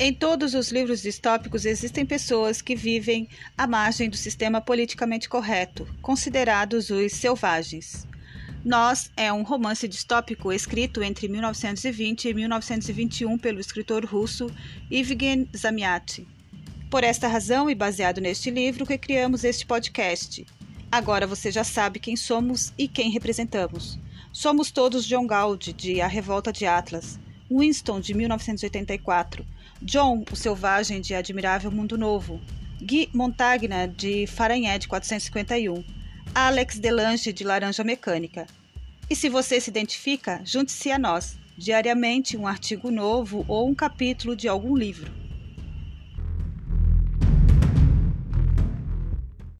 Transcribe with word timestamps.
Em 0.00 0.14
todos 0.14 0.54
os 0.54 0.70
livros 0.70 1.02
distópicos 1.02 1.64
existem 1.64 2.06
pessoas 2.06 2.62
que 2.62 2.76
vivem 2.76 3.28
à 3.56 3.66
margem 3.66 4.08
do 4.08 4.16
sistema 4.16 4.60
politicamente 4.60 5.28
correto, 5.28 5.88
considerados 6.00 6.88
os 6.88 7.12
selvagens. 7.14 8.06
Nós 8.64 9.10
é 9.16 9.32
um 9.32 9.42
romance 9.42 9.88
distópico 9.88 10.52
escrito 10.52 11.02
entre 11.02 11.26
1920 11.26 12.28
e 12.28 12.34
1921 12.34 13.38
pelo 13.38 13.58
escritor 13.58 14.04
russo 14.04 14.48
Evgen 14.88 15.48
Zamyatin. 15.56 16.28
Por 16.88 17.02
esta 17.02 17.26
razão 17.26 17.68
e 17.68 17.74
baseado 17.74 18.20
neste 18.20 18.52
livro 18.52 18.86
que 18.86 18.96
criamos 18.96 19.42
este 19.42 19.66
podcast. 19.66 20.46
Agora 20.92 21.26
você 21.26 21.50
já 21.50 21.64
sabe 21.64 21.98
quem 21.98 22.14
somos 22.14 22.72
e 22.78 22.86
quem 22.86 23.10
representamos. 23.10 23.98
Somos 24.32 24.70
todos 24.70 25.04
John 25.04 25.26
Galt, 25.26 25.72
de 25.72 26.00
A 26.00 26.06
Revolta 26.06 26.52
de 26.52 26.66
Atlas, 26.66 27.18
Winston, 27.50 28.00
de 28.00 28.14
1984, 28.14 29.44
John, 29.82 30.24
o 30.30 30.36
Selvagem, 30.36 31.00
de 31.00 31.14
Admirável 31.14 31.70
Mundo 31.70 31.96
Novo, 31.96 32.40
Guy 32.80 33.08
Montagna, 33.12 33.88
de 33.88 34.26
Fahrenheit 34.26 34.86
451, 34.86 35.82
Alex 36.34 36.78
Delange, 36.78 37.32
de 37.32 37.44
Laranja 37.44 37.82
Mecânica. 37.82 38.46
E 39.10 39.16
se 39.16 39.28
você 39.28 39.60
se 39.60 39.70
identifica, 39.70 40.40
junte-se 40.44 40.90
a 40.90 40.98
nós, 40.98 41.38
diariamente 41.56 42.36
um 42.36 42.46
artigo 42.46 42.90
novo 42.90 43.44
ou 43.48 43.68
um 43.68 43.74
capítulo 43.74 44.36
de 44.36 44.46
algum 44.46 44.76
livro. 44.76 45.27